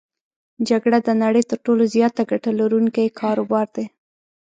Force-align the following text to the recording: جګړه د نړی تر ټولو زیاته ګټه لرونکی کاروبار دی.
جګړه 0.69 0.99
د 1.07 1.09
نړی 1.23 1.41
تر 1.49 1.57
ټولو 1.65 1.83
زیاته 1.95 2.21
ګټه 2.31 2.51
لرونکی 2.59 3.15
کاروبار 3.19 3.67
دی. 3.75 3.85